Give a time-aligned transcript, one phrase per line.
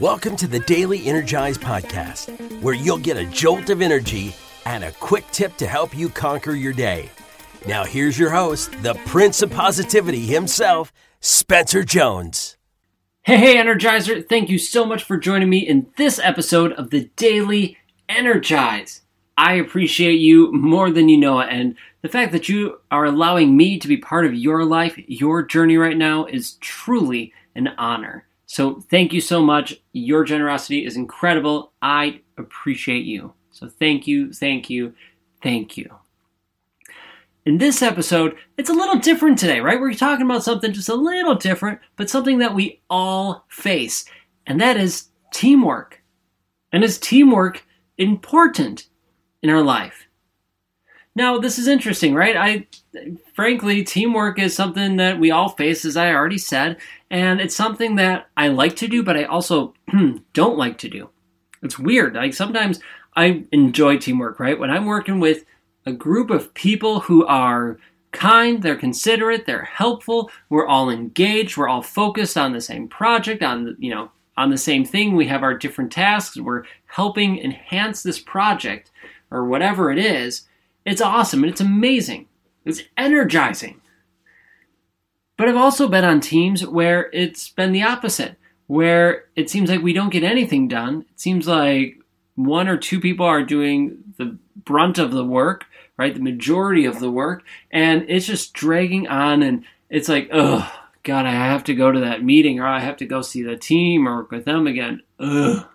[0.00, 4.34] Welcome to the Daily Energize Podcast, where you'll get a jolt of energy
[4.64, 7.10] and a quick tip to help you conquer your day.
[7.68, 12.56] Now, here's your host, the Prince of Positivity himself, Spencer Jones.
[13.22, 17.10] Hey, hey, Energizer, thank you so much for joining me in this episode of the
[17.14, 17.76] Daily
[18.08, 19.02] Energize.
[19.36, 23.78] I appreciate you more than you know, and the fact that you are allowing me
[23.78, 28.26] to be part of your life, your journey right now, is truly an honor.
[28.52, 29.80] So, thank you so much.
[29.94, 31.72] Your generosity is incredible.
[31.80, 33.32] I appreciate you.
[33.50, 34.92] So, thank you, thank you,
[35.42, 35.88] thank you.
[37.46, 39.80] In this episode, it's a little different today, right?
[39.80, 44.04] We're talking about something just a little different, but something that we all face,
[44.46, 46.02] and that is teamwork.
[46.72, 47.64] And is teamwork
[47.96, 48.86] important
[49.42, 50.08] in our life?
[51.14, 52.36] Now, this is interesting, right?
[52.36, 52.66] I
[53.34, 56.78] frankly, teamwork is something that we all face, as I already said,
[57.10, 59.74] and it's something that I like to do, but I also
[60.32, 61.10] don't like to do.
[61.62, 62.14] It's weird.
[62.14, 62.80] Like sometimes
[63.14, 64.58] I enjoy teamwork, right?
[64.58, 65.44] When I'm working with
[65.84, 67.78] a group of people who are
[68.12, 73.42] kind, they're considerate, they're helpful, we're all engaged, we're all focused on the same project,
[73.42, 75.14] on you know, on the same thing.
[75.14, 78.90] We have our different tasks, we're helping enhance this project
[79.30, 80.48] or whatever it is.
[80.84, 82.28] It's awesome and it's amazing.
[82.64, 83.80] It's energizing.
[85.36, 89.82] But I've also been on teams where it's been the opposite, where it seems like
[89.82, 91.04] we don't get anything done.
[91.10, 91.98] It seems like
[92.34, 95.64] one or two people are doing the brunt of the work,
[95.96, 96.14] right?
[96.14, 100.72] The majority of the work, and it's just dragging on and it's like, oh,
[101.02, 103.56] God, I have to go to that meeting or I have to go see the
[103.56, 105.02] team or work with them again.
[105.18, 105.66] Ugh.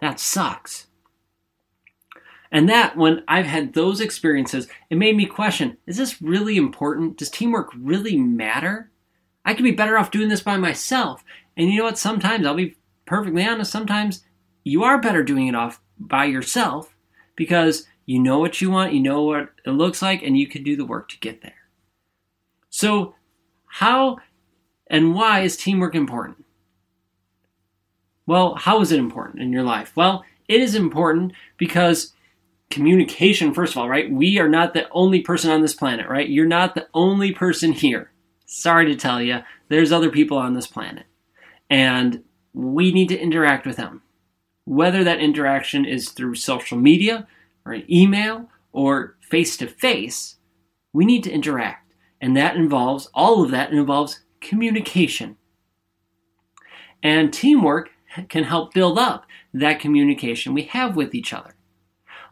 [0.00, 0.86] That sucks.
[2.54, 7.18] And that, when I've had those experiences, it made me question is this really important?
[7.18, 8.92] Does teamwork really matter?
[9.44, 11.24] I could be better off doing this by myself.
[11.56, 11.98] And you know what?
[11.98, 14.22] Sometimes, I'll be perfectly honest, sometimes
[14.62, 16.94] you are better doing it off by yourself
[17.34, 20.62] because you know what you want, you know what it looks like, and you can
[20.62, 21.68] do the work to get there.
[22.70, 23.16] So,
[23.66, 24.18] how
[24.86, 26.44] and why is teamwork important?
[28.26, 29.92] Well, how is it important in your life?
[29.96, 32.13] Well, it is important because
[32.74, 34.10] communication, first of all, right?
[34.10, 36.28] We are not the only person on this planet, right?
[36.28, 38.10] You're not the only person here.
[38.46, 41.06] Sorry to tell you, there's other people on this planet.
[41.70, 44.02] And we need to interact with them.
[44.64, 47.28] Whether that interaction is through social media
[47.64, 50.36] or an email or face to face,
[50.92, 51.92] we need to interact.
[52.20, 55.36] And that involves, all of that involves communication.
[57.02, 57.90] And teamwork
[58.28, 61.54] can help build up that communication we have with each other.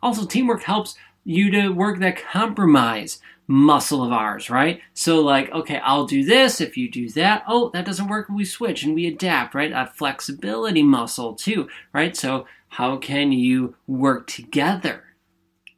[0.03, 4.81] Also, teamwork helps you to work that compromise muscle of ours, right?
[4.95, 7.45] So, like, okay, I'll do this if you do that.
[7.47, 8.29] Oh, that doesn't work.
[8.29, 9.71] We switch and we adapt, right?
[9.71, 12.17] That flexibility muscle, too, right?
[12.17, 15.05] So, how can you work together?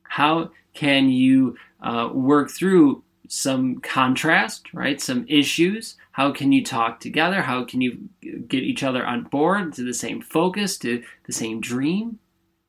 [0.04, 5.00] How can you uh, work through some contrast, right?
[5.00, 5.96] Some issues.
[6.12, 7.42] How can you talk together?
[7.42, 8.08] How can you
[8.46, 12.20] get each other on board to the same focus, to the same dream?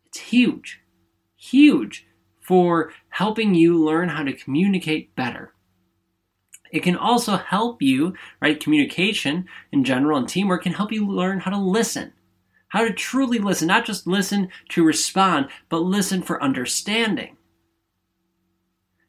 [0.08, 0.82] It's huge
[1.36, 2.08] huge
[2.40, 5.54] for helping you learn how to communicate better.
[6.72, 8.60] It can also help you, right?
[8.60, 12.14] Communication in general and teamwork can help you learn how to listen,
[12.70, 17.38] how to truly listen, not just listen to respond, but listen for understanding.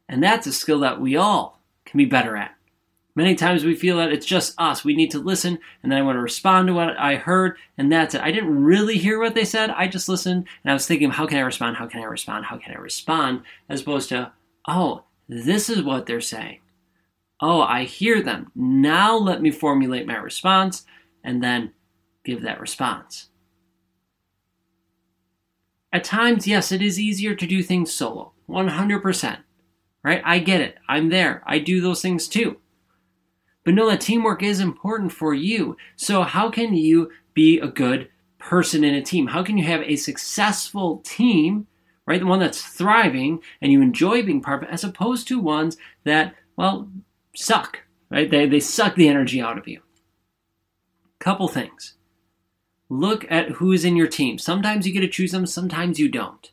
[0.09, 2.56] And that's a skill that we all can be better at.
[3.16, 4.84] Many times we feel that it's just us.
[4.84, 7.91] We need to listen, and then I want to respond to what I heard, and
[7.91, 8.21] that's it.
[8.21, 9.71] I didn't really hear what they said.
[9.71, 11.78] I just listened, and I was thinking, how can I respond?
[11.78, 12.44] How can I respond?
[12.44, 13.41] How can I respond?
[13.71, 14.32] As opposed to,
[14.69, 16.60] oh, this is what they're saying.
[17.41, 18.53] Oh, I hear them.
[18.54, 20.84] Now let me formulate my response,
[21.25, 21.72] and then
[22.22, 23.31] give that response.
[25.91, 29.38] At times, yes, it is easier to do things solo, 100%.
[30.04, 30.22] Right?
[30.22, 30.77] I get it.
[30.87, 31.43] I'm there.
[31.47, 32.59] I do those things too.
[33.66, 35.77] But know that teamwork is important for you.
[35.97, 38.09] So, how can you be a good
[38.39, 39.27] person in a team?
[39.27, 41.66] How can you have a successful team,
[42.07, 42.21] right?
[42.21, 45.77] The one that's thriving and you enjoy being part of it, as opposed to ones
[46.04, 46.89] that, well,
[47.34, 48.30] suck, right?
[48.30, 49.80] They, they suck the energy out of you.
[51.18, 51.95] Couple things.
[52.89, 54.39] Look at who's in your team.
[54.39, 56.53] Sometimes you get to choose them, sometimes you don't.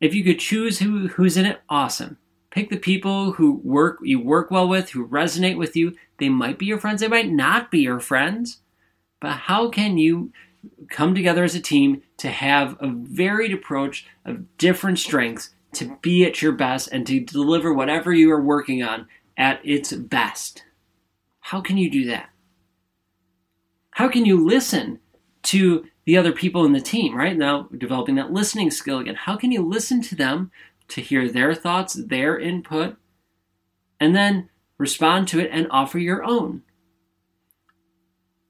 [0.00, 2.18] If you could choose who, who's in it, awesome.
[2.50, 5.94] Pick the people who work you work well with, who resonate with you.
[6.18, 8.60] They might be your friends, they might not be your friends.
[9.20, 10.32] But how can you
[10.88, 16.24] come together as a team to have a varied approach of different strengths to be
[16.24, 19.06] at your best and to deliver whatever you are working on
[19.36, 20.64] at its best?
[21.40, 22.30] How can you do that?
[23.90, 25.00] How can you listen
[25.44, 27.36] to the other people in the team, right?
[27.36, 29.14] Now, developing that listening skill again.
[29.14, 30.50] How can you listen to them
[30.88, 32.96] to hear their thoughts, their input,
[34.00, 36.62] and then respond to it and offer your own?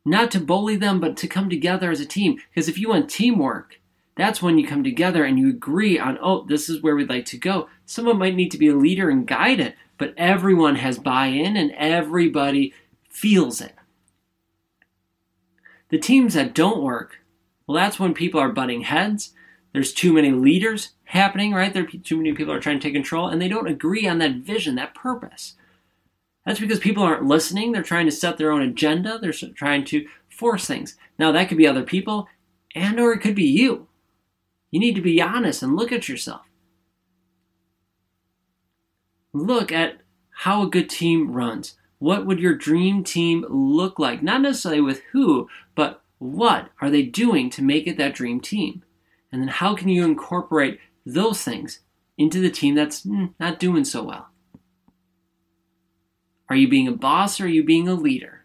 [0.05, 2.39] Not to bully them, but to come together as a team.
[2.51, 3.81] Because if you want teamwork,
[4.17, 7.27] that's when you come together and you agree on, oh, this is where we'd like
[7.27, 7.69] to go.
[7.87, 11.57] Someone might need to be a leader and guide it, but everyone has buy in
[11.57, 12.73] and everybody
[13.09, 13.75] feels it.
[15.91, 17.19] The teams that don't work
[17.69, 19.35] well, that's when people are butting heads.
[19.75, 21.73] There's too many leaders happening, right?
[21.73, 24.37] There too many people are trying to take control, and they don't agree on that
[24.37, 25.55] vision, that purpose.
[26.45, 27.73] That's because people aren't listening.
[27.73, 29.19] They're trying to set their own agenda.
[29.19, 30.97] They're trying to force things.
[31.19, 32.29] Now, that could be other people,
[32.75, 33.89] and or it could be you.
[34.71, 36.43] You need to be honest and look at yourself.
[39.33, 40.01] Look at
[40.31, 41.77] how a good team runs.
[41.99, 44.23] What would your dream team look like?
[44.23, 48.85] Not necessarily with who, but what are they doing to make it that dream team?
[49.33, 51.81] And then how can you incorporate those things
[52.17, 54.29] into the team that's mm, not doing so well?
[56.49, 58.45] Are you being a boss or are you being a leader?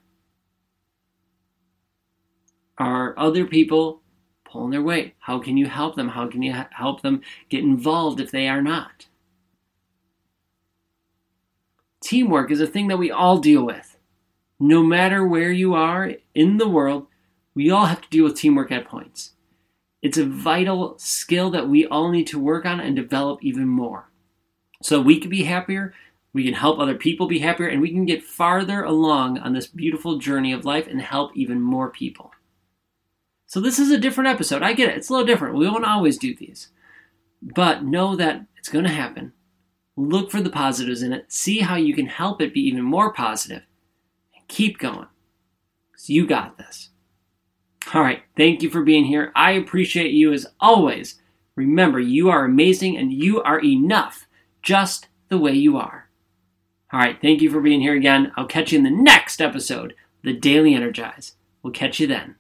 [2.78, 4.02] Are other people
[4.44, 5.16] pulling their weight?
[5.20, 6.10] How can you help them?
[6.10, 9.08] How can you help them get involved if they are not?
[12.04, 13.98] Teamwork is a thing that we all deal with.
[14.60, 17.08] No matter where you are in the world,
[17.56, 19.32] we all have to deal with teamwork at points.
[20.04, 24.12] It's a vital skill that we all need to work on and develop even more.
[24.82, 25.94] So we can be happier,
[26.34, 29.66] we can help other people be happier, and we can get farther along on this
[29.66, 32.32] beautiful journey of life and help even more people.
[33.46, 34.62] So this is a different episode.
[34.62, 34.98] I get it.
[34.98, 35.56] It's a little different.
[35.56, 36.68] We won't always do these.
[37.42, 39.32] But know that it's going to happen.
[39.96, 41.32] Look for the positives in it.
[41.32, 43.62] See how you can help it be even more positive.
[44.36, 45.08] And keep going.
[45.96, 46.90] So you got this.
[47.94, 49.32] All right, thank you for being here.
[49.36, 51.20] I appreciate you as always.
[51.56, 54.28] Remember, you are amazing and you are enough
[54.62, 56.10] just the way you are.
[56.92, 58.32] All right, thank you for being here again.
[58.36, 59.94] I'll catch you in the next episode,
[60.24, 61.36] The Daily Energize.
[61.62, 62.36] We'll catch you then.